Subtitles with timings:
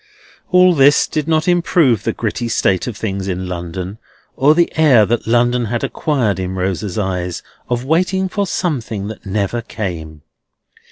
[0.49, 3.99] All this did not improve the gritty state of things in London,
[4.35, 9.27] or the air that London had acquired in Rosa's eyes of waiting for something that
[9.27, 10.23] never came.